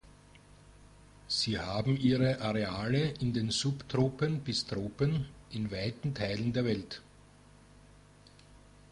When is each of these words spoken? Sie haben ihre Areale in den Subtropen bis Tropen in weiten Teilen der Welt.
Sie 1.27 1.59
haben 1.59 1.95
ihre 1.95 2.41
Areale 2.41 3.11
in 3.19 3.33
den 3.33 3.51
Subtropen 3.51 4.39
bis 4.39 4.65
Tropen 4.65 5.27
in 5.51 5.69
weiten 5.69 6.15
Teilen 6.15 6.53
der 6.53 6.65
Welt. 6.65 7.03